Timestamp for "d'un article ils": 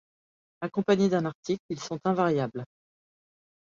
1.09-1.79